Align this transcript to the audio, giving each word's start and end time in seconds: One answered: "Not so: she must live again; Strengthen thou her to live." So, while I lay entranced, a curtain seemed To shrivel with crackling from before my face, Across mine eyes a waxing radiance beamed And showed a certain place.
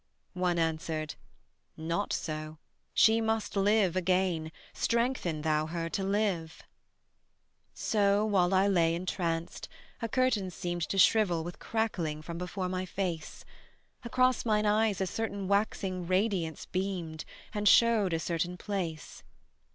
One 0.33 0.57
answered: 0.57 1.13
"Not 1.77 2.11
so: 2.11 2.57
she 2.91 3.21
must 3.21 3.55
live 3.55 3.95
again; 3.95 4.51
Strengthen 4.73 5.43
thou 5.43 5.67
her 5.67 5.89
to 5.91 6.03
live." 6.03 6.63
So, 7.75 8.25
while 8.25 8.51
I 8.51 8.67
lay 8.67 8.95
entranced, 8.95 9.69
a 10.01 10.09
curtain 10.09 10.49
seemed 10.49 10.81
To 10.89 10.97
shrivel 10.97 11.43
with 11.43 11.59
crackling 11.59 12.23
from 12.23 12.39
before 12.39 12.67
my 12.67 12.83
face, 12.87 13.45
Across 14.03 14.43
mine 14.43 14.65
eyes 14.65 15.01
a 15.01 15.29
waxing 15.45 16.07
radiance 16.07 16.65
beamed 16.65 17.23
And 17.53 17.67
showed 17.69 18.11
a 18.11 18.19
certain 18.19 18.57
place. 18.57 19.21